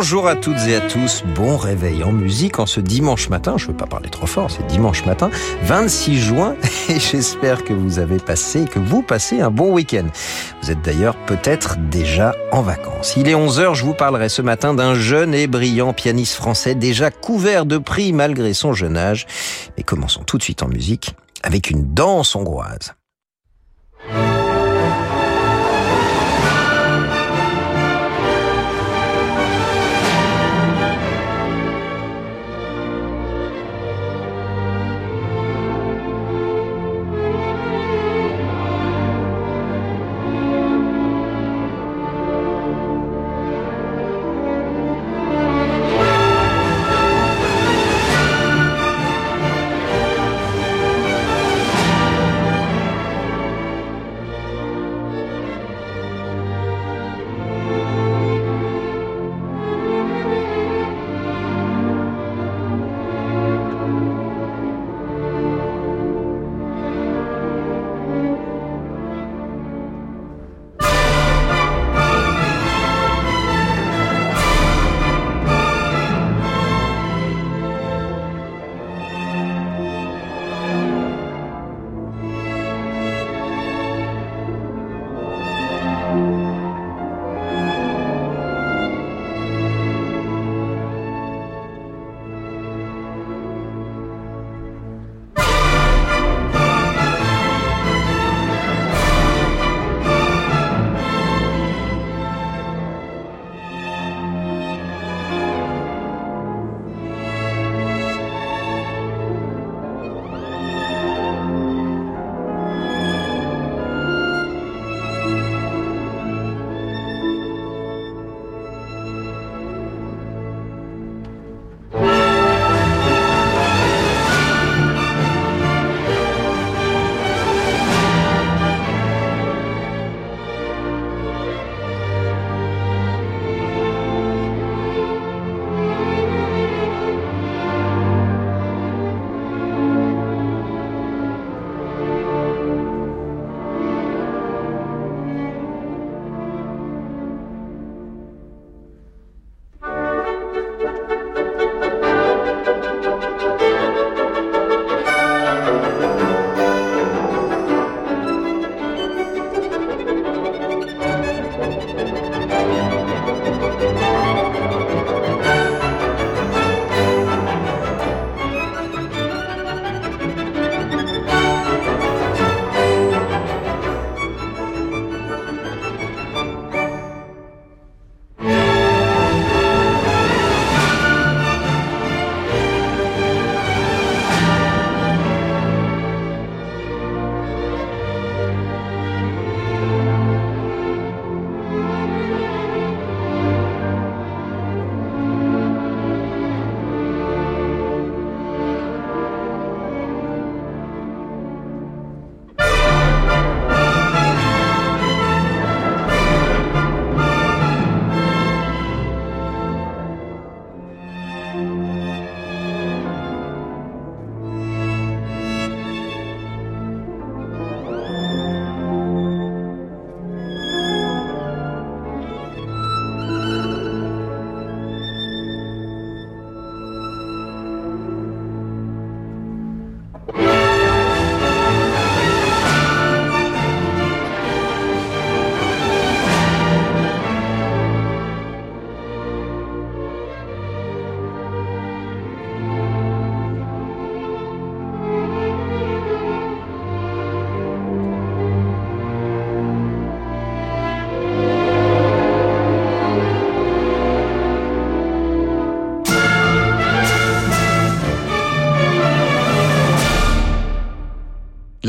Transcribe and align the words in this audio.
Bonjour 0.00 0.28
à 0.28 0.34
toutes 0.34 0.66
et 0.66 0.76
à 0.76 0.80
tous, 0.80 1.24
bon 1.34 1.58
réveil 1.58 2.02
en 2.04 2.10
musique 2.10 2.58
en 2.58 2.64
ce 2.64 2.80
dimanche 2.80 3.28
matin, 3.28 3.56
je 3.58 3.66
ne 3.66 3.72
veux 3.72 3.76
pas 3.76 3.84
parler 3.84 4.08
trop 4.08 4.26
fort, 4.26 4.50
c'est 4.50 4.66
dimanche 4.66 5.04
matin, 5.04 5.28
26 5.64 6.18
juin, 6.18 6.56
et 6.88 6.98
j'espère 6.98 7.64
que 7.64 7.74
vous 7.74 7.98
avez 7.98 8.16
passé, 8.16 8.64
que 8.64 8.78
vous 8.78 9.02
passez 9.02 9.42
un 9.42 9.50
bon 9.50 9.74
week-end. 9.74 10.06
Vous 10.62 10.70
êtes 10.70 10.80
d'ailleurs 10.80 11.16
peut-être 11.26 11.76
déjà 11.90 12.34
en 12.50 12.62
vacances. 12.62 13.12
Il 13.18 13.28
est 13.28 13.34
11h, 13.34 13.74
je 13.74 13.84
vous 13.84 13.92
parlerai 13.92 14.30
ce 14.30 14.40
matin 14.40 14.72
d'un 14.72 14.94
jeune 14.94 15.34
et 15.34 15.46
brillant 15.46 15.92
pianiste 15.92 16.32
français 16.32 16.74
déjà 16.74 17.10
couvert 17.10 17.66
de 17.66 17.76
prix 17.76 18.14
malgré 18.14 18.54
son 18.54 18.72
jeune 18.72 18.96
âge. 18.96 19.26
Mais 19.76 19.82
commençons 19.82 20.22
tout 20.22 20.38
de 20.38 20.42
suite 20.42 20.62
en 20.62 20.68
musique 20.68 21.14
avec 21.42 21.68
une 21.68 21.92
danse 21.92 22.34
hongroise. 22.34 22.94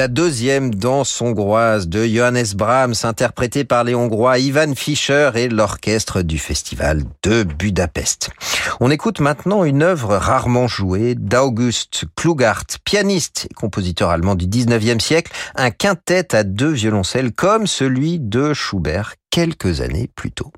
La 0.01 0.07
deuxième 0.07 0.73
danse 0.73 1.21
hongroise 1.21 1.87
de 1.87 2.03
Johannes 2.07 2.55
Brahms, 2.55 2.95
interprétée 3.03 3.65
par 3.65 3.83
les 3.83 3.93
Hongrois 3.93 4.39
Ivan 4.39 4.73
Fischer 4.73 5.29
et 5.35 5.47
l'orchestre 5.47 6.23
du 6.23 6.39
festival 6.39 7.03
de 7.21 7.43
Budapest. 7.43 8.31
On 8.79 8.89
écoute 8.89 9.19
maintenant 9.19 9.63
une 9.63 9.83
œuvre 9.83 10.15
rarement 10.15 10.67
jouée 10.67 11.13
d'August 11.13 12.05
Klugart, 12.15 12.63
pianiste 12.83 13.47
et 13.51 13.53
compositeur 13.53 14.09
allemand 14.09 14.33
du 14.33 14.47
19e 14.47 14.99
siècle, 14.99 15.31
un 15.53 15.69
quintet 15.69 16.33
à 16.33 16.43
deux 16.43 16.71
violoncelles 16.71 17.31
comme 17.31 17.67
celui 17.67 18.17
de 18.17 18.55
Schubert 18.55 19.13
quelques 19.29 19.81
années 19.81 20.09
plus 20.15 20.31
tôt. 20.31 20.51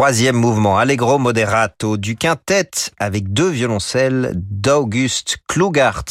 Troisième 0.00 0.36
mouvement 0.36 0.78
Allegro 0.78 1.18
Moderato 1.18 1.98
du 1.98 2.16
quintet 2.16 2.70
avec 2.98 3.34
deux 3.34 3.50
violoncelles 3.50 4.32
d'August 4.34 5.36
Klugart, 5.46 6.06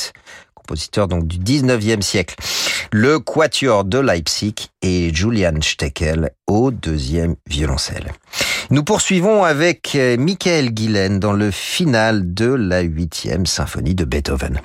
compositeur 0.53 1.07
donc 1.07 1.25
du 1.25 1.39
19e 1.39 2.03
siècle. 2.03 2.35
Le 2.91 3.17
quatuor 3.17 3.85
de 3.85 3.97
Leipzig 3.97 4.53
et 4.83 5.11
Julian 5.11 5.59
Steckel 5.59 6.29
au 6.45 6.69
deuxième 6.69 7.35
violoncelle. 7.47 8.11
Nous 8.69 8.83
poursuivons 8.83 9.43
avec 9.43 9.95
euh, 9.95 10.17
Michael 10.17 10.69
Gillen 10.75 11.19
dans 11.19 11.33
le 11.33 11.49
final 11.49 12.35
de 12.35 12.45
la 12.45 12.81
huitième 12.81 13.47
symphonie 13.47 13.95
de 13.95 14.05
Beethoven. 14.05 14.61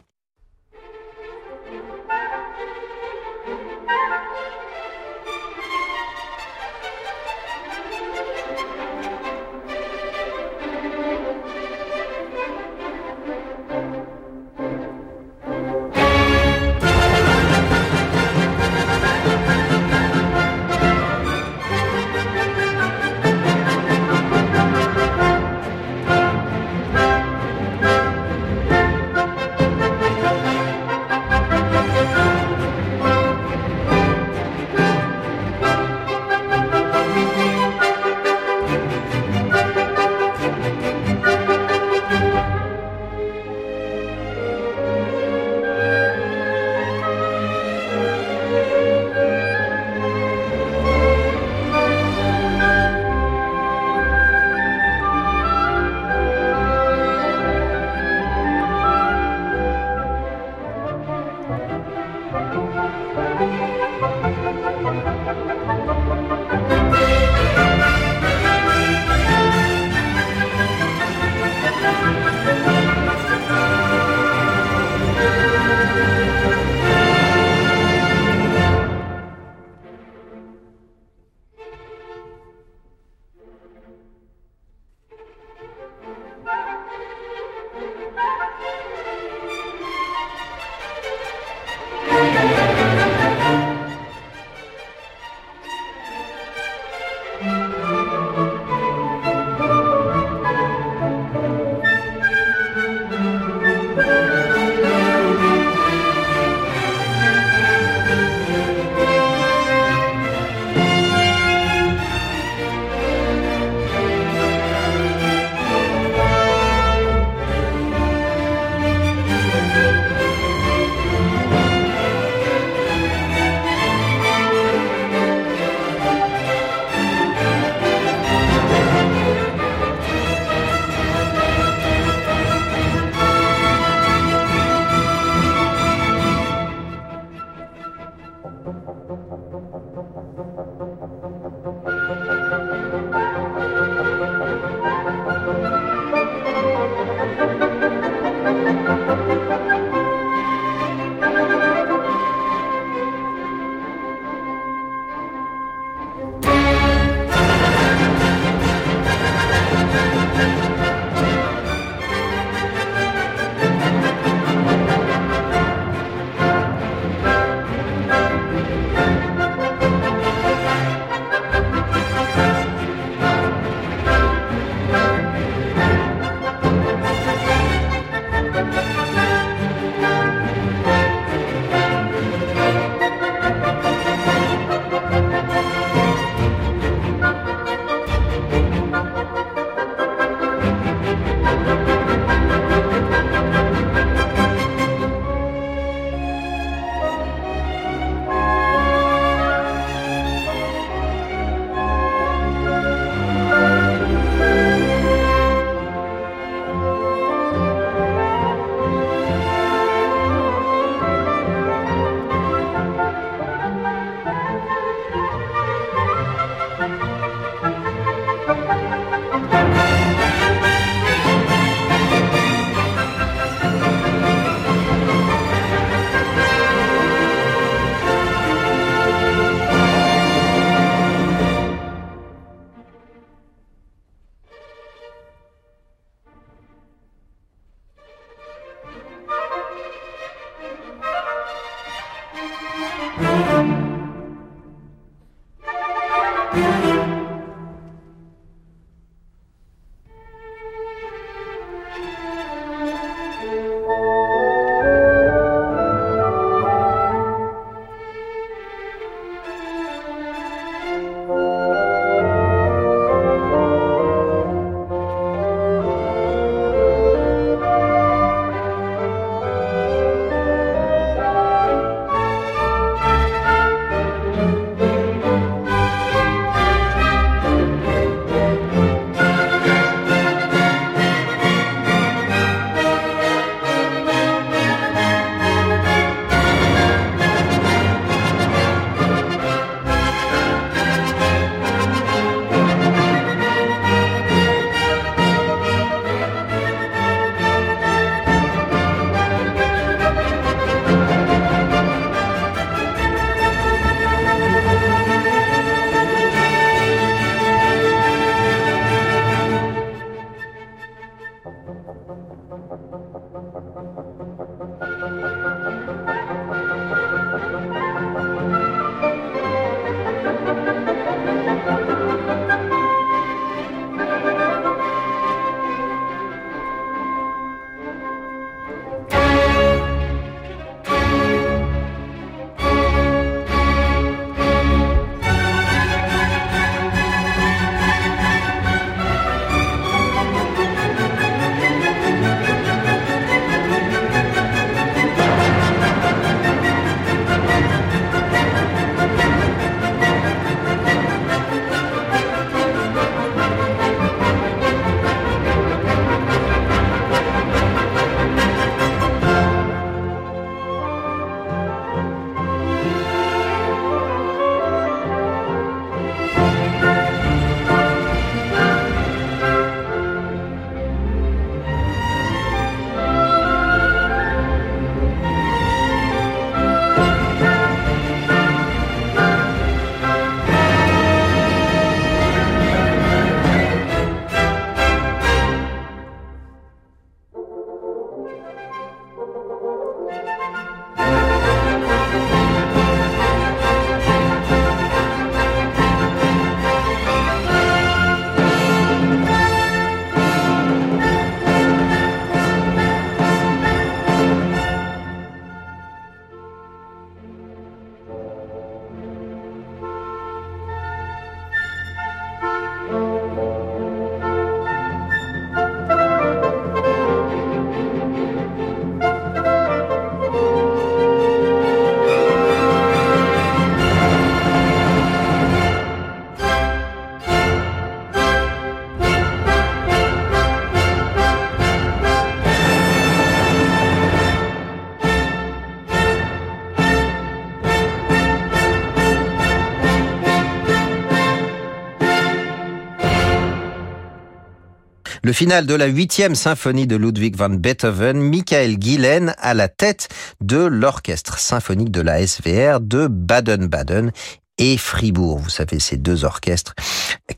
Le 445.24 445.32
final 445.32 445.64
de 445.64 445.74
la 445.74 445.86
huitième 445.86 446.34
symphonie 446.34 446.86
de 446.86 446.96
Ludwig 446.96 447.34
van 447.34 447.48
Beethoven, 447.48 448.20
Michael 448.20 448.76
Gillen 448.78 449.34
à 449.38 449.54
la 449.54 449.68
tête 449.68 450.08
de 450.42 450.58
l'orchestre 450.58 451.38
symphonique 451.38 451.90
de 451.90 452.02
la 452.02 452.26
SVR 452.26 452.78
de 452.78 453.06
Baden-Baden 453.06 454.12
et 454.58 454.76
Fribourg. 454.76 455.38
Vous 455.38 455.48
savez, 455.48 455.80
ces 455.80 455.96
deux 455.96 456.26
orchestres 456.26 456.74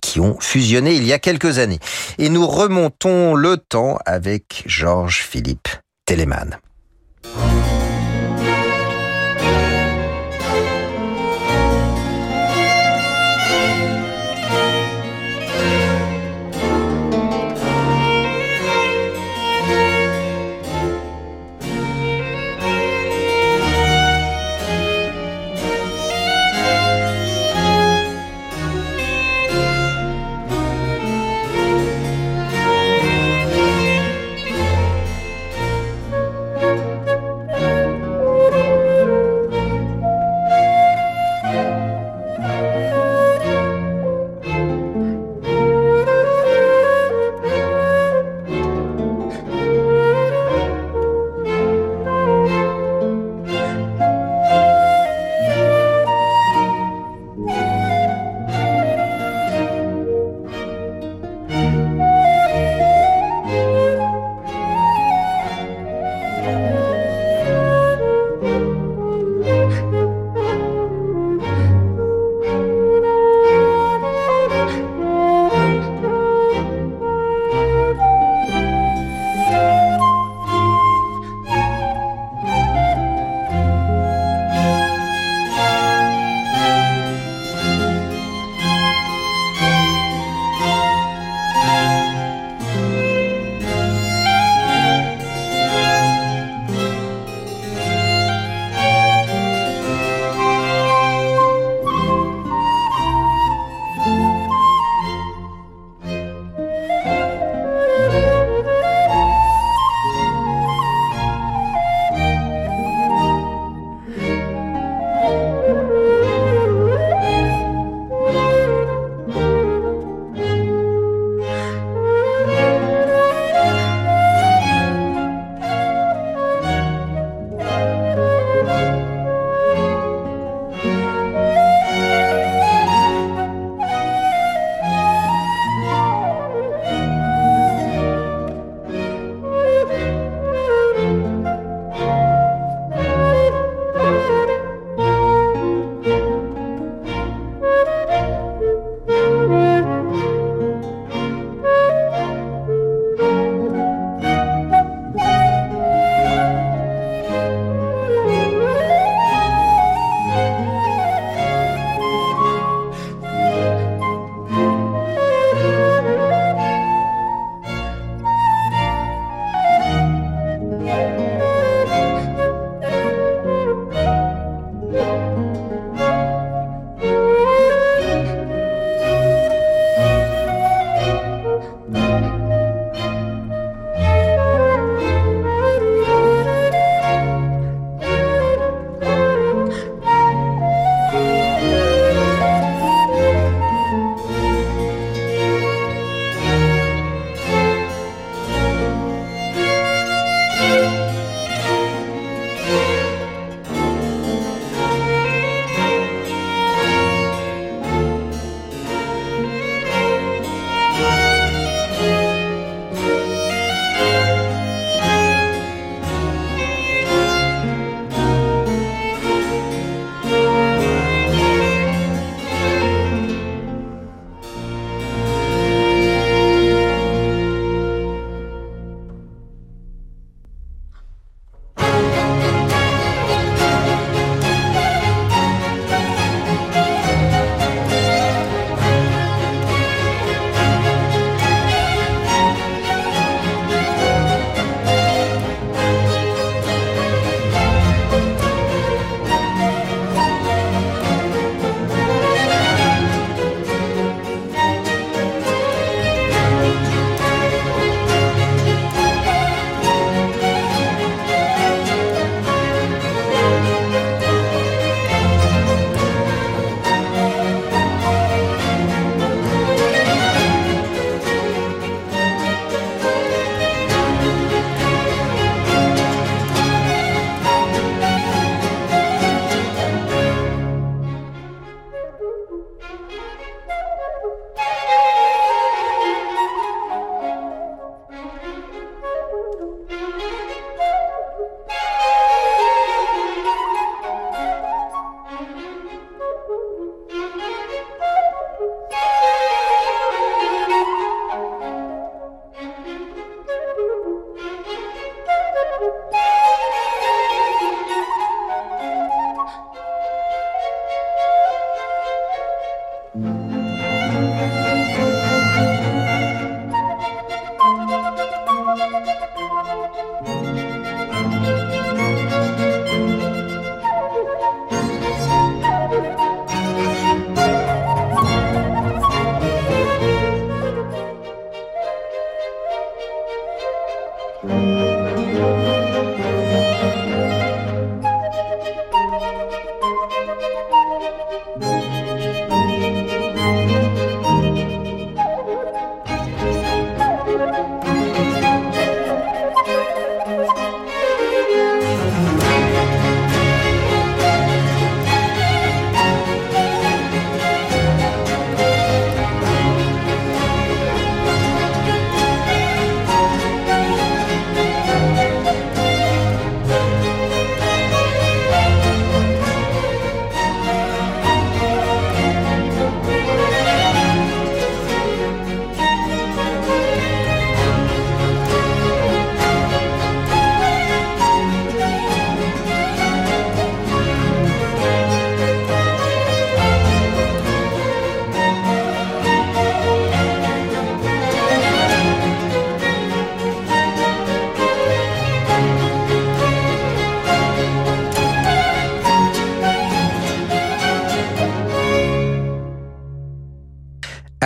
qui 0.01 0.19
ont 0.19 0.37
fusionné 0.41 0.97
il 0.97 1.07
y 1.07 1.13
a 1.13 1.21
quelques 1.21 1.61
années. 1.61 1.79
Et 2.19 2.29
nous 2.29 2.49
remontons 2.49 3.37
le 3.37 3.57
temps 3.57 4.01
avec 4.05 4.65
Georges 4.67 5.23
Philippe 5.23 5.69
Telemann. 6.07 6.59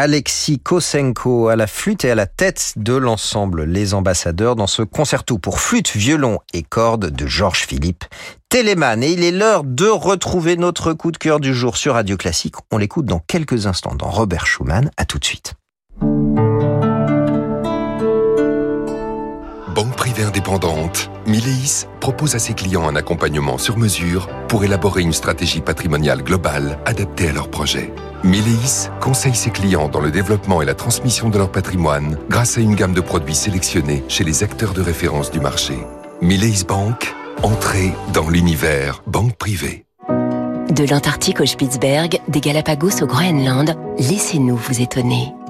Alexis 0.00 0.58
Kosenko 0.58 1.48
à 1.48 1.56
la 1.56 1.66
flûte 1.66 2.06
et 2.06 2.10
à 2.10 2.14
la 2.14 2.24
tête 2.24 2.72
de 2.76 2.94
l'ensemble 2.94 3.64
Les 3.64 3.92
Ambassadeurs 3.92 4.56
dans 4.56 4.66
ce 4.66 4.80
concerto 4.80 5.36
pour 5.36 5.60
flûte, 5.60 5.94
violon 5.94 6.38
et 6.54 6.62
cordes 6.62 7.10
de 7.10 7.26
Georges 7.26 7.66
Philippe 7.66 8.06
Téléman. 8.48 9.02
Et 9.02 9.10
il 9.10 9.22
est 9.22 9.30
l'heure 9.30 9.62
de 9.62 9.88
retrouver 9.88 10.56
notre 10.56 10.94
coup 10.94 11.12
de 11.12 11.18
cœur 11.18 11.38
du 11.38 11.52
jour 11.52 11.76
sur 11.76 11.92
Radio 11.96 12.16
Classique. 12.16 12.54
On 12.70 12.78
l'écoute 12.78 13.04
dans 13.04 13.18
quelques 13.18 13.66
instants 13.66 13.94
dans 13.94 14.08
Robert 14.08 14.46
Schumann. 14.46 14.90
À 14.96 15.04
tout 15.04 15.18
de 15.18 15.24
suite. 15.26 15.52
Banque 19.74 19.96
privée 19.96 20.22
indépendante, 20.22 21.10
Mileis 21.30 21.86
propose 22.00 22.34
à 22.34 22.40
ses 22.40 22.54
clients 22.54 22.88
un 22.88 22.96
accompagnement 22.96 23.56
sur 23.56 23.78
mesure 23.78 24.26
pour 24.48 24.64
élaborer 24.64 25.02
une 25.02 25.12
stratégie 25.12 25.60
patrimoniale 25.60 26.24
globale 26.24 26.80
adaptée 26.86 27.28
à 27.28 27.32
leurs 27.32 27.48
projets. 27.48 27.92
Mileis 28.24 28.90
conseille 29.00 29.36
ses 29.36 29.50
clients 29.50 29.88
dans 29.88 30.00
le 30.00 30.10
développement 30.10 30.60
et 30.60 30.64
la 30.64 30.74
transmission 30.74 31.28
de 31.28 31.38
leur 31.38 31.52
patrimoine 31.52 32.18
grâce 32.28 32.58
à 32.58 32.60
une 32.60 32.74
gamme 32.74 32.94
de 32.94 33.00
produits 33.00 33.36
sélectionnés 33.36 34.02
chez 34.08 34.24
les 34.24 34.42
acteurs 34.42 34.72
de 34.72 34.82
référence 34.82 35.30
du 35.30 35.38
marché. 35.38 35.78
Mileis 36.20 36.64
Bank, 36.66 37.14
entrée 37.44 37.92
dans 38.12 38.28
l'univers 38.28 39.04
banque 39.06 39.36
privée. 39.36 39.84
De 40.08 40.84
l'Antarctique 40.84 41.40
au 41.40 41.46
Spitzberg, 41.46 42.18
des 42.26 42.40
Galapagos 42.40 43.02
au 43.02 43.06
Groenland, 43.06 43.76
laissez-nous 43.98 44.56
vous 44.56 44.80
étonner. 44.80 45.32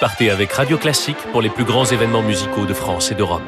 partez 0.00 0.30
avec 0.30 0.52
Radio 0.52 0.78
Classique 0.78 1.16
pour 1.32 1.42
les 1.42 1.48
plus 1.48 1.64
grands 1.64 1.84
événements 1.84 2.22
musicaux 2.22 2.66
de 2.66 2.74
France 2.74 3.10
et 3.10 3.14
d'Europe. 3.14 3.42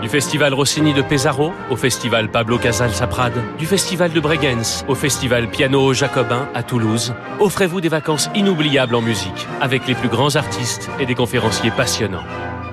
Du 0.00 0.08
festival 0.08 0.54
Rossini 0.54 0.94
de 0.94 1.02
Pesaro 1.02 1.52
au 1.70 1.76
festival 1.76 2.28
Pablo 2.28 2.58
Casals 2.58 3.02
à 3.02 3.30
du 3.58 3.66
festival 3.66 4.12
de 4.12 4.20
Bregenz 4.20 4.84
au 4.88 4.94
festival 4.94 5.48
Piano 5.48 5.92
Jacobin 5.92 6.48
à 6.54 6.62
Toulouse, 6.62 7.14
offrez-vous 7.40 7.80
des 7.80 7.88
vacances 7.88 8.28
inoubliables 8.34 8.94
en 8.94 9.00
musique 9.00 9.46
avec 9.60 9.86
les 9.86 9.94
plus 9.94 10.08
grands 10.08 10.34
artistes 10.36 10.90
et 10.98 11.06
des 11.06 11.14
conférenciers 11.14 11.70
passionnants. 11.70 12.24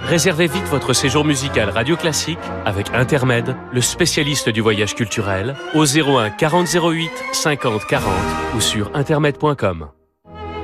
Réservez 0.01 0.47
vite 0.47 0.65
votre 0.65 0.93
séjour 0.93 1.23
musical 1.25 1.69
Radio 1.69 1.95
Classique 1.97 2.39
avec 2.65 2.87
Intermed, 2.93 3.55
le 3.71 3.81
spécialiste 3.81 4.49
du 4.49 4.61
voyage 4.61 4.95
culturel, 4.95 5.55
au 5.75 5.85
01 5.85 6.31
40 6.31 6.67
08 6.67 7.11
50 7.31 7.85
40 7.85 8.11
ou 8.55 8.61
sur 8.61 8.89
intermed.com. 8.95 9.89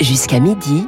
Jusqu'à 0.01 0.39
midi, 0.39 0.87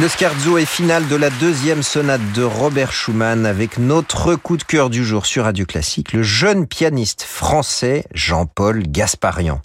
Le 0.00 0.08
scherzo 0.08 0.56
est 0.56 0.64
final 0.64 1.08
de 1.08 1.16
la 1.16 1.28
deuxième 1.28 1.82
sonate 1.82 2.32
de 2.32 2.42
Robert 2.42 2.90
Schumann 2.90 3.44
avec 3.44 3.76
notre 3.76 4.34
coup 4.34 4.56
de 4.56 4.62
cœur 4.62 4.88
du 4.88 5.04
jour 5.04 5.26
sur 5.26 5.44
Radio 5.44 5.66
Classique, 5.66 6.14
le 6.14 6.22
jeune 6.22 6.66
pianiste 6.66 7.22
français 7.22 8.06
Jean-Paul 8.14 8.84
Gasparian. 8.84 9.60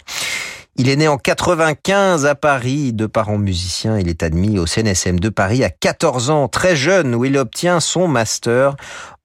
Il 0.76 0.90
est 0.90 0.96
né 0.96 1.08
en 1.08 1.16
95 1.16 2.26
à 2.26 2.34
Paris, 2.34 2.92
de 2.92 3.06
parents 3.06 3.38
musiciens. 3.38 3.98
Il 3.98 4.10
est 4.10 4.22
admis 4.22 4.58
au 4.58 4.66
CNSM 4.66 5.20
de 5.20 5.30
Paris 5.30 5.64
à 5.64 5.70
14 5.70 6.28
ans, 6.28 6.48
très 6.48 6.76
jeune, 6.76 7.14
où 7.14 7.24
il 7.24 7.38
obtient 7.38 7.80
son 7.80 8.06
master 8.06 8.76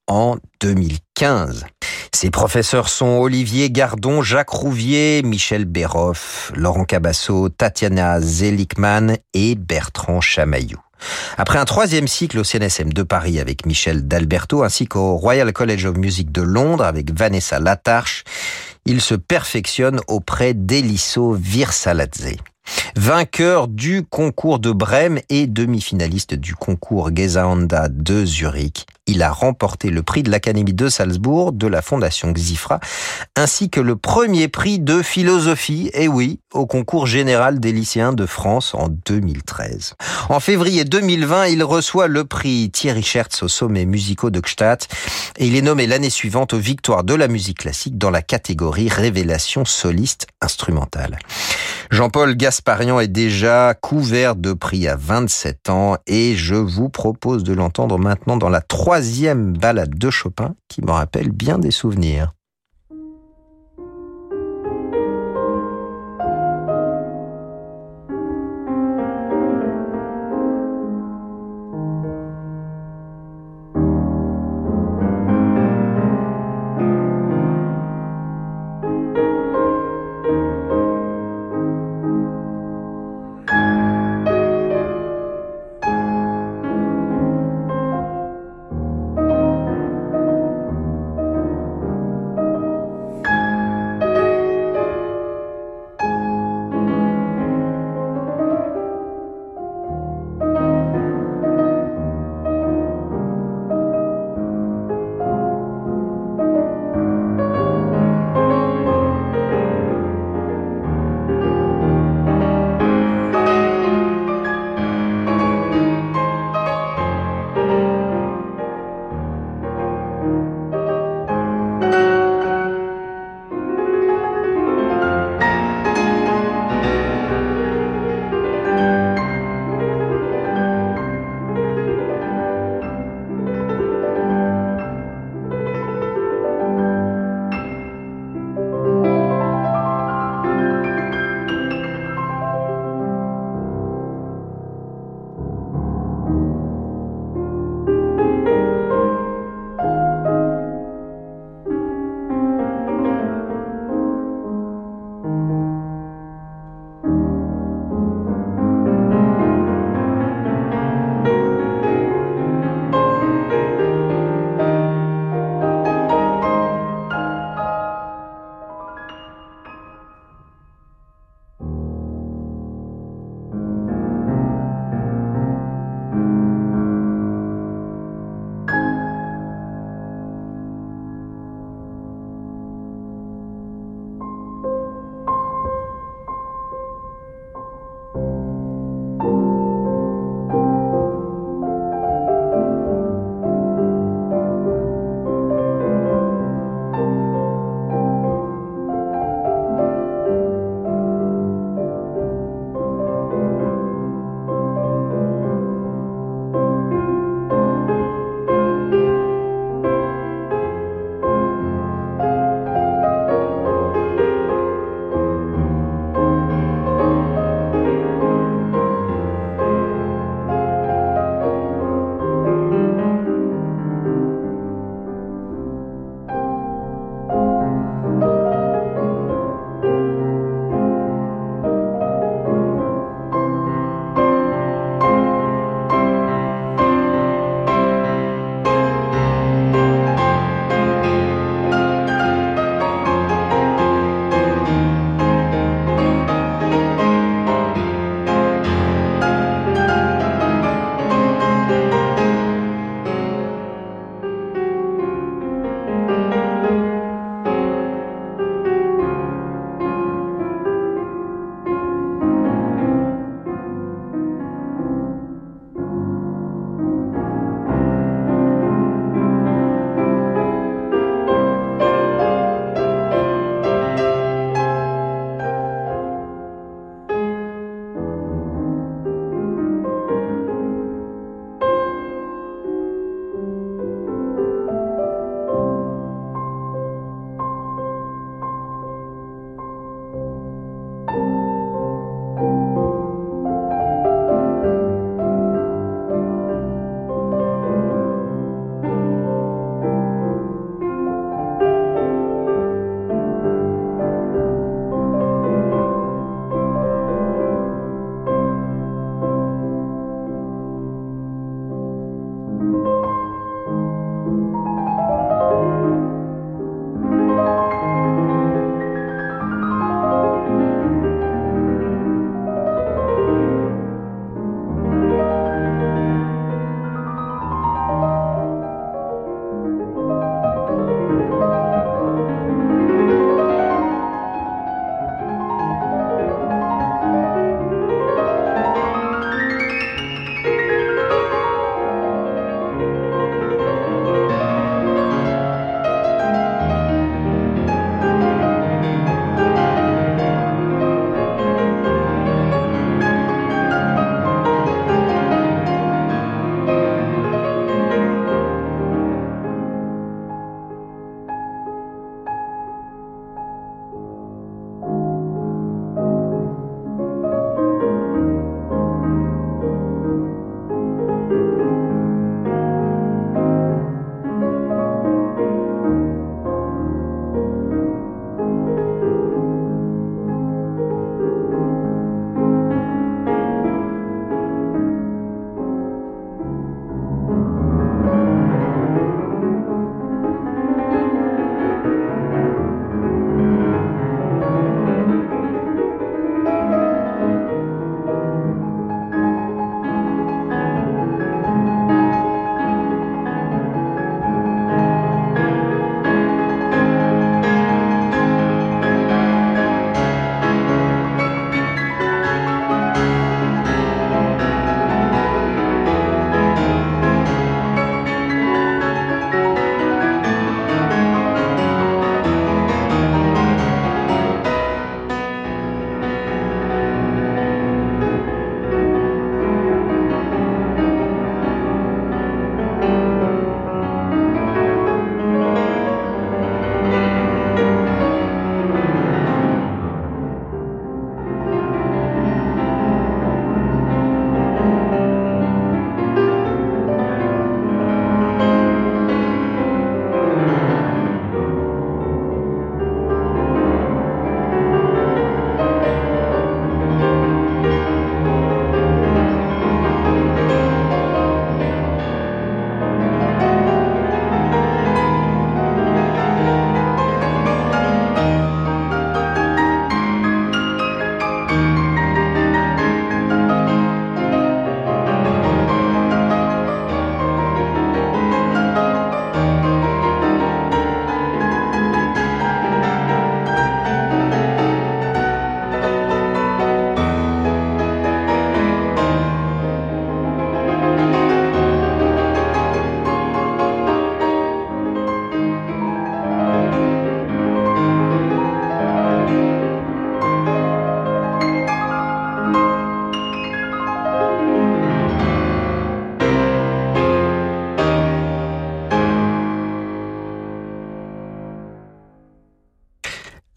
en 0.08 0.38
2015. 1.22 1.66
Ses 2.14 2.32
professeurs 2.32 2.90
sont 2.90 3.20
Olivier 3.20 3.70
Gardon, 3.70 4.24
Jacques 4.24 4.50
Rouvier, 4.50 5.22
Michel 5.24 5.66
Béroff, 5.66 6.52
Laurent 6.56 6.84
Cabasso, 6.84 7.50
Tatiana 7.50 8.20
Zelikman 8.20 9.18
et 9.36 9.54
Bertrand 9.54 10.20
Chamaillou. 10.20 10.80
Après 11.38 11.60
un 11.60 11.66
troisième 11.66 12.08
cycle 12.08 12.40
au 12.40 12.44
CNSM 12.44 12.92
de 12.92 13.04
Paris 13.04 13.40
avec 13.40 13.68
Michel 13.68 14.08
D'Alberto 14.08 14.64
ainsi 14.64 14.88
qu'au 14.88 15.16
Royal 15.16 15.54
College 15.54 15.86
of 15.86 15.98
Music 15.98 16.32
de 16.32 16.42
Londres 16.42 16.86
avec 16.86 17.16
Vanessa 17.16 17.60
Latarche, 17.60 18.24
il 18.86 19.00
se 19.00 19.14
perfectionne 19.14 20.02
auprès 20.08 20.56
d'Eliso 20.56 21.34
Virsaladze. 21.34 22.36
Vainqueur 22.96 23.68
du 23.68 24.04
concours 24.04 24.60
de 24.60 24.72
Brême 24.72 25.20
et 25.30 25.48
demi-finaliste 25.48 26.34
du 26.34 26.56
concours 26.56 27.10
Gesahanda 27.16 27.88
de 27.90 28.26
Zurich, 28.26 28.86
il 29.08 29.24
a 29.24 29.32
remporté 29.32 29.90
le 29.90 30.04
prix 30.04 30.24
de 30.24 30.30
l'Académie 30.30 30.74
de 30.74 30.88
Salzbourg 30.88 31.52
de 31.52 31.68
la 31.68 31.82
Fondation 31.82 32.32
Xifra, 32.32 32.80
ainsi 33.36 33.70
que 33.70 33.82
le 33.82 33.96
premier 33.96 34.48
prix 34.48 34.80
de 34.80 35.02
philosophie, 35.02 35.90
et 35.94 36.08
oui, 36.08 36.40
au 36.54 36.66
concours 36.66 37.08
général 37.08 37.60
des 37.60 37.72
lycéens 37.72 38.14
de 38.14 38.26
France 38.26 38.74
en 38.74 38.88
2013. 38.90 39.96
En 40.30 40.40
février 40.40 40.86
2020, 40.86 41.48
il 41.48 41.64
reçoit 41.64 42.08
le 42.08 42.26
prix 42.26 42.70
Thierry 42.72 43.04
Schertz 43.04 43.44
au 43.44 43.48
sommet 43.48 43.86
musicaux 43.86 44.30
de 44.30 44.40
Gstaad 44.40 44.84
et 45.38 45.48
il 45.48 45.56
est 45.56 45.62
nommé 45.62 45.88
l'année 45.88 46.10
suivante 46.10 46.54
aux 46.54 46.60
victoires 46.60 47.04
de 47.04 47.14
la 47.14 47.28
musique 47.28 47.60
classique 47.60 47.98
dans 47.98 48.12
la 48.12 48.22
catégorie 48.22 48.90
révélation 48.90 49.66
soliste 49.66 50.28
instrumentale. 50.42 51.20
Jean-Paul 51.90 52.38
Gasparian 52.52 53.00
est 53.00 53.08
déjà 53.08 53.74
couvert 53.74 54.36
de 54.36 54.52
prix 54.52 54.86
à 54.86 54.98
27 54.98 55.70
ans 55.70 55.96
et 56.06 56.36
je 56.36 56.56
vous 56.56 56.90
propose 56.90 57.46
de 57.46 57.54
l'entendre 57.54 57.98
maintenant 57.98 58.36
dans 58.36 58.50
la 58.50 58.60
troisième 58.60 59.54
balade 59.54 59.98
de 59.98 60.10
Chopin 60.10 60.56
qui 60.68 60.82
me 60.82 60.92
rappelle 60.92 61.32
bien 61.32 61.60
des 61.60 61.72
souvenirs. 61.72 62.34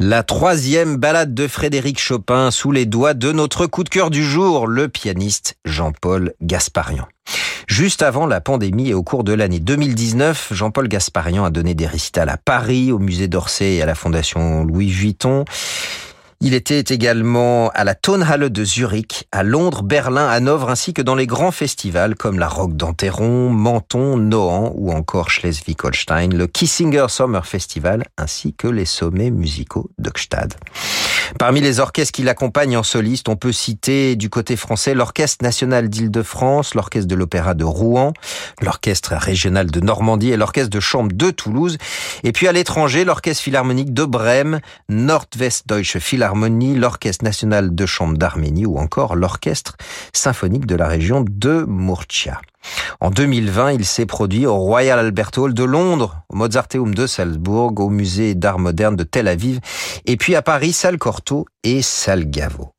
La 0.07 0.23
troisième 0.23 0.99
balade 0.99 1.33
de 1.33 1.49
Frédéric 1.49 1.99
Chopin 1.99 2.51
sous 2.51 2.71
les 2.73 2.85
doigts 2.85 3.15
de 3.15 3.33
notre 3.33 3.65
coup 3.65 3.85
de 3.85 3.89
cœur 3.89 4.11
du 4.11 4.23
jour, 4.23 4.67
le 4.67 4.89
pianiste 4.89 5.57
Jean-Paul 5.65 6.35
Gasparian. 6.43 7.09
Juste 7.69 8.03
avant 8.03 8.27
la 8.27 8.43
pandémie 8.43 8.91
et 8.91 8.95
au 8.95 9.03
cours 9.03 9.25
de 9.25 9.33
l'année 9.33 9.61
2019, 9.61 10.49
Jean-Paul 10.51 10.89
Gasparian 10.89 11.47
a 11.47 11.51
donné 11.51 11.75
des 11.75 11.87
récitals 11.87 12.29
à 12.29 12.37
Paris, 12.37 12.93
au 12.93 12.99
musée 12.99 13.29
d'Orsay 13.29 13.77
et 13.77 13.83
à 13.83 13.87
la 13.87 13.95
fondation 13.95 14.63
Louis 14.65 14.91
Vuitton. 14.91 15.47
Il 16.41 16.55
était 16.55 16.81
également 16.81 17.71
à 17.71 17.85
la 17.85 17.95
Tonhalle 17.95 18.51
de 18.51 18.65
Zurich, 18.65 19.27
à 19.33 19.43
Londres, 19.43 19.83
Berlin, 19.83 20.29
Hanovre, 20.29 20.69
ainsi 20.69 20.93
que 20.93 21.03
dans 21.03 21.15
les 21.15 21.27
grands 21.27 21.53
festivals 21.53 22.15
comme 22.15 22.39
la 22.39 22.49
Roque 22.49 22.77
d'Anteron, 22.77 23.51
Menton, 23.51 24.17
Nohant 24.17 24.73
ou 24.75 24.93
encore 24.93 25.31
Schleswig-Holstein, 25.31 26.35
le 26.35 26.47
Kissinger 26.47 27.07
Summer 27.09 27.47
Festival, 27.47 28.05
ainsi 28.19 28.55
que 28.55 28.69
les 28.69 28.85
sommets 28.85 29.31
musicaux 29.31 29.91
d'Ockstad. 29.99 30.55
Parmi 31.39 31.61
les 31.61 31.81
orchestres 31.81 32.13
qui 32.13 32.23
l'accompagnent 32.23 32.77
en 32.77 32.83
soliste, 32.83 33.29
on 33.29 33.37
peut 33.37 33.53
citer 33.53 34.17
du 34.17 34.31
côté 34.31 34.57
français 34.57 34.95
l'Orchestre 34.95 35.45
national 35.45 35.89
d'Île-de-France, 35.89 36.75
l'Orchestre 36.75 37.09
de 37.09 37.15
l'Opéra 37.15 37.55
de 37.55 37.65
Rouen, 37.65 38.13
l'Orchestre 38.61 39.15
régional 39.15 39.71
de 39.71 39.81
Normandie 39.81 40.31
et 40.31 40.37
l'Orchestre 40.37 40.71
de 40.71 40.81
chambre 40.81 41.13
de 41.13 41.31
Toulouse. 41.31 41.79
Et 42.23 42.33
puis 42.33 42.49
à 42.49 42.53
l'étranger, 42.53 43.05
l'Orchestre 43.05 43.43
philharmonique 43.43 43.93
de 43.93 44.05
Brême, 44.05 44.61
Nordwestdeutsche 44.89 45.99
Philharmonie, 45.99 46.77
l'Orchestre 46.77 47.25
national 47.25 47.75
de 47.75 47.87
chambre 47.87 48.17
d'Arménie 48.17 48.67
ou 48.67 48.79
encore 48.79 49.17
l'Orchestre 49.17 49.77
symphonique 50.13 50.67
de 50.67 50.77
la 50.77 50.89
région 50.89 51.25
de 51.29 51.65
Murcia. 51.69 52.41
En 53.01 53.11
2020, 53.11 53.73
il 53.73 53.85
s'est 53.85 54.07
produit 54.07 54.47
au 54.47 54.57
Royal 54.57 54.99
Albert 54.99 55.31
Hall 55.37 55.55
de 55.55 55.65
Londres, 55.65 56.23
au 56.31 56.37
Mozarteum 56.37 56.95
de 56.95 57.07
Salzbourg, 57.07 57.73
au 57.79 57.91
Musée 57.91 58.35
d'art 58.35 58.59
moderne 58.59 58.97
de 58.97 59.05
Tel 59.05 59.29
Aviv, 59.29 59.61
et 60.07 60.17
puis 60.17 60.35
à 60.35 60.43
Paris, 60.43 60.73
Salle 60.73 60.99
Cortot 60.99 61.47
et 61.65 61.83
Salle 61.83 62.31
Gaveau. 62.31 62.71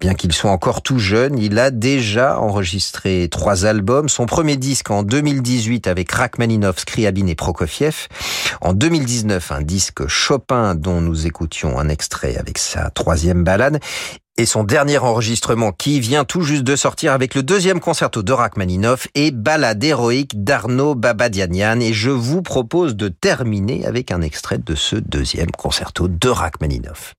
Bien 0.00 0.14
qu'il 0.14 0.32
soit 0.32 0.50
encore 0.50 0.82
tout 0.82 0.98
jeune, 0.98 1.38
il 1.38 1.58
a 1.58 1.70
déjà 1.70 2.38
enregistré 2.38 3.28
trois 3.30 3.64
albums. 3.64 4.08
Son 4.08 4.26
premier 4.26 4.56
disque 4.56 4.90
en 4.90 5.02
2018 5.02 5.86
avec 5.86 6.12
Rachmaninoff, 6.12 6.80
Scriabine 6.80 7.28
et 7.28 7.34
Prokofiev. 7.34 8.08
En 8.60 8.74
2019, 8.74 9.52
un 9.52 9.62
disque 9.62 10.06
Chopin 10.06 10.74
dont 10.74 11.00
nous 11.00 11.26
écoutions 11.26 11.78
un 11.78 11.88
extrait 11.88 12.36
avec 12.36 12.58
sa 12.58 12.90
troisième 12.90 13.44
balade. 13.44 13.80
Et 14.38 14.44
son 14.44 14.64
dernier 14.64 14.98
enregistrement 14.98 15.72
qui 15.72 15.98
vient 15.98 16.24
tout 16.24 16.42
juste 16.42 16.62
de 16.62 16.76
sortir 16.76 17.12
avec 17.12 17.34
le 17.34 17.42
deuxième 17.42 17.80
concerto 17.80 18.22
de 18.22 18.32
Rachmaninoff 18.32 19.08
et 19.14 19.30
Balade 19.30 19.82
héroïque 19.82 20.44
d'Arnaud 20.44 20.94
Babadianian. 20.94 21.80
Et 21.80 21.94
je 21.94 22.10
vous 22.10 22.42
propose 22.42 22.96
de 22.96 23.08
terminer 23.08 23.86
avec 23.86 24.10
un 24.10 24.20
extrait 24.20 24.58
de 24.58 24.74
ce 24.74 24.96
deuxième 24.96 25.50
concerto 25.52 26.06
de 26.08 26.28
Rachmaninoff. 26.28 27.14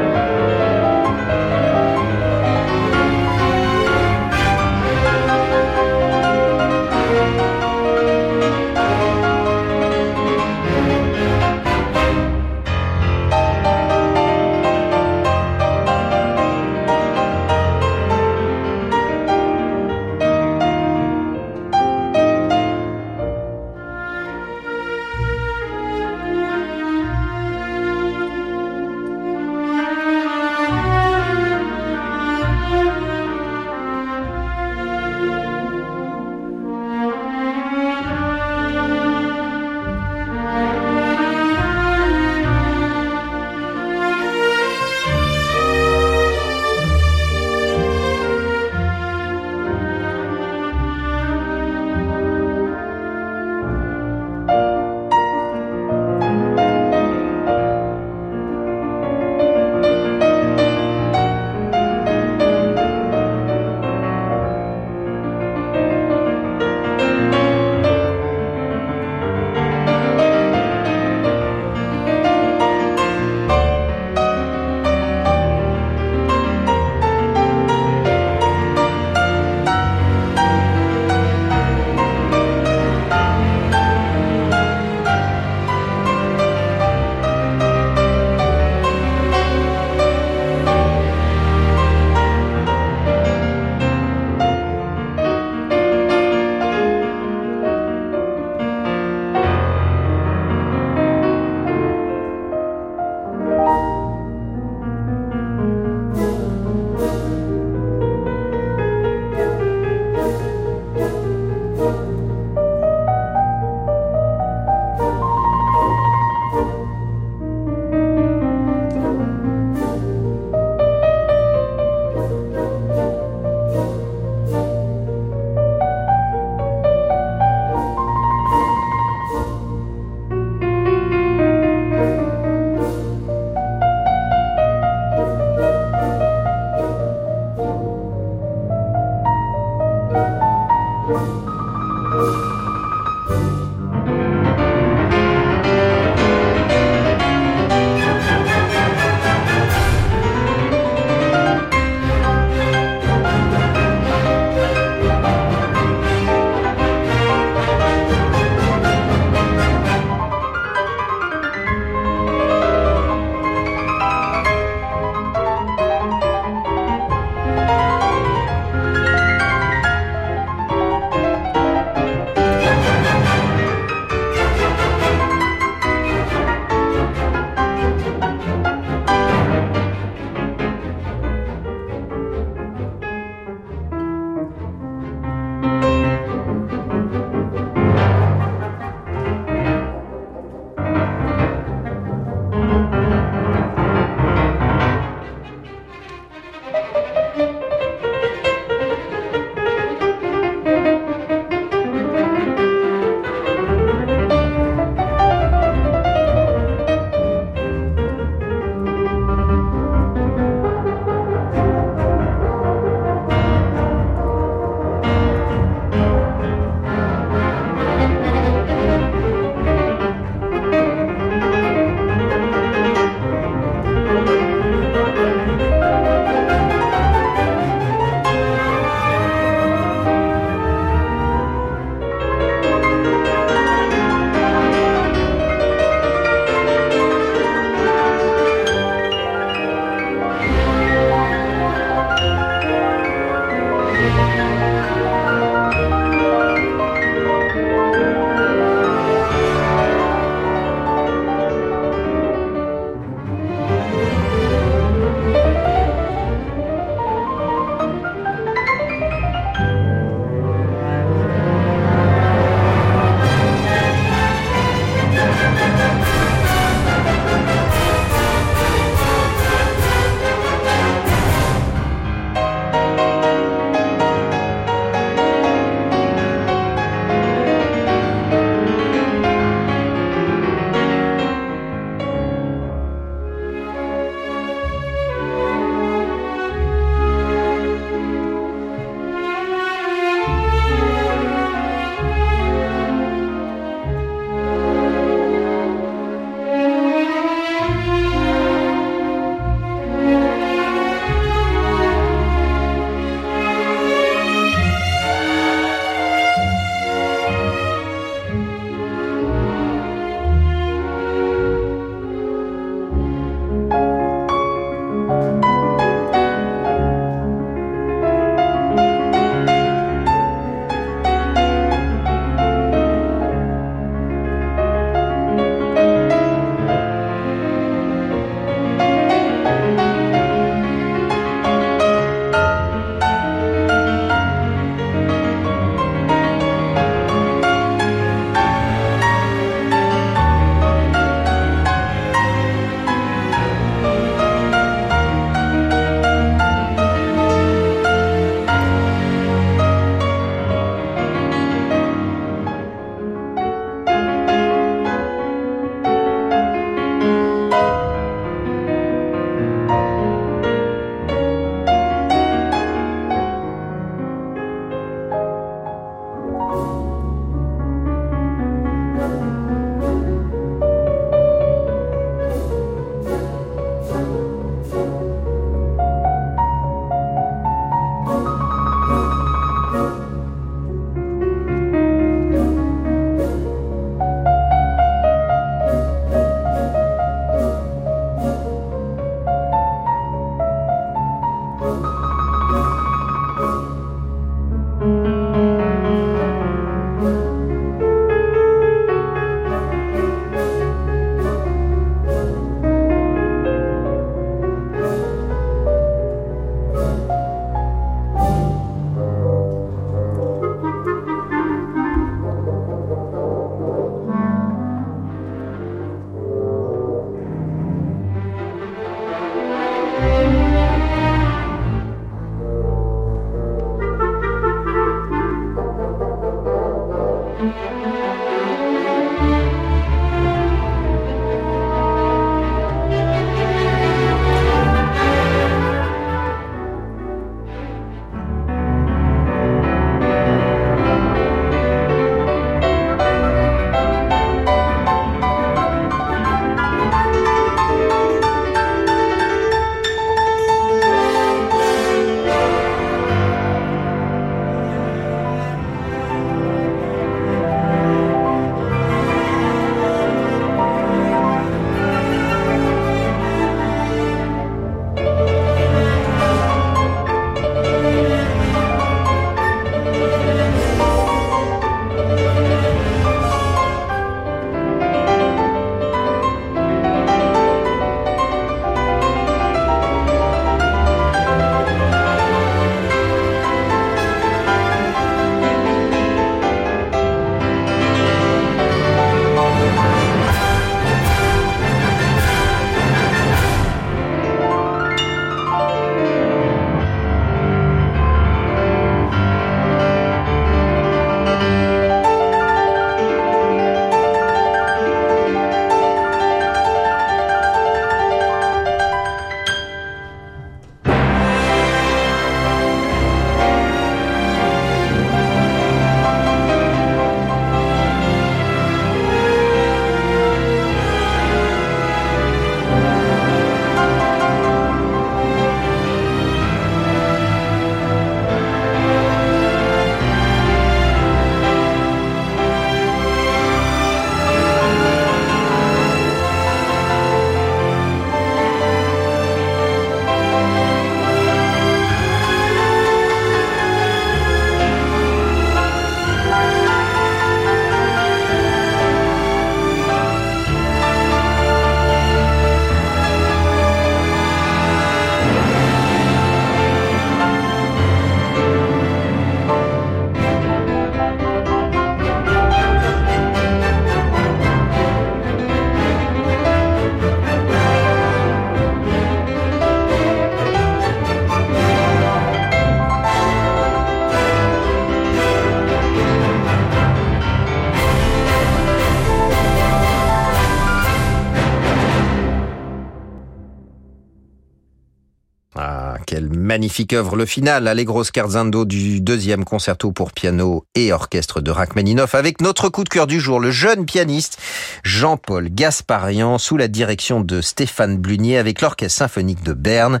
Magnifique 586.76 587.16
le 587.16 587.24
final, 587.24 587.68
Allegro 587.68 588.04
Scherzando 588.04 588.66
du 588.66 589.00
deuxième 589.00 589.44
concerto 589.44 589.92
pour 589.92 590.12
piano 590.12 590.66
et 590.74 590.92
orchestre 590.92 591.40
de 591.40 591.50
Rachmaninoff, 591.50 592.14
avec 592.14 592.42
notre 592.42 592.68
coup 592.68 592.84
de 592.84 592.90
cœur 592.90 593.06
du 593.06 593.18
jour, 593.18 593.40
le 593.40 593.50
jeune 593.50 593.86
pianiste 593.86 594.38
Jean-Paul 594.84 595.48
Gasparian, 595.48 596.36
sous 596.36 596.58
la 596.58 596.68
direction 596.68 597.20
de 597.20 597.40
Stéphane 597.40 597.96
Blunier, 597.96 598.36
avec 598.36 598.60
l'orchestre 598.60 598.98
symphonique 598.98 599.42
de 599.42 599.54
Berne. 599.54 600.00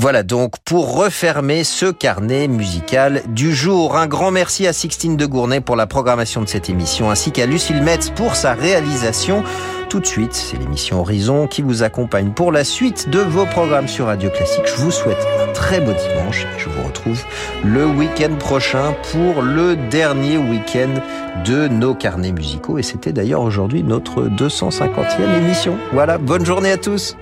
Voilà 0.00 0.22
donc 0.22 0.52
pour 0.64 0.94
refermer 0.96 1.64
ce 1.64 1.86
carnet 1.86 2.46
musical 2.46 3.22
du 3.26 3.52
jour. 3.52 3.96
Un 3.96 4.06
grand 4.06 4.30
merci 4.30 4.64
à 4.68 4.72
Sixtine 4.72 5.16
de 5.16 5.26
Gournay 5.26 5.60
pour 5.60 5.74
la 5.74 5.88
programmation 5.88 6.40
de 6.40 6.46
cette 6.46 6.70
émission, 6.70 7.10
ainsi 7.10 7.32
qu'à 7.32 7.46
Lucille 7.46 7.82
Metz 7.82 8.10
pour 8.10 8.36
sa 8.36 8.54
réalisation. 8.54 9.42
Tout 9.88 9.98
de 9.98 10.06
suite, 10.06 10.34
c'est 10.34 10.56
l'émission 10.56 11.00
Horizon 11.00 11.48
qui 11.48 11.62
vous 11.62 11.82
accompagne 11.82 12.30
pour 12.30 12.52
la 12.52 12.62
suite 12.62 13.08
de 13.08 13.18
vos 13.18 13.44
programmes 13.44 13.88
sur 13.88 14.06
Radio 14.06 14.30
Classique. 14.30 14.66
Je 14.66 14.76
vous 14.76 14.92
souhaite 14.92 15.26
un 15.42 15.52
très 15.52 15.80
beau 15.80 15.92
dimanche 15.92 16.44
et 16.44 16.60
je 16.60 16.68
vous 16.68 16.86
retrouve 16.86 17.20
le 17.64 17.84
week-end 17.84 18.36
prochain 18.38 18.94
pour 19.10 19.42
le 19.42 19.74
dernier 19.74 20.38
week-end 20.38 20.94
de 21.44 21.66
nos 21.66 21.96
carnets 21.96 22.30
musicaux. 22.30 22.78
Et 22.78 22.84
c'était 22.84 23.12
d'ailleurs 23.12 23.42
aujourd'hui 23.42 23.82
notre 23.82 24.28
250e 24.28 25.38
émission. 25.38 25.76
Voilà, 25.92 26.18
bonne 26.18 26.46
journée 26.46 26.70
à 26.70 26.76
tous. 26.76 27.16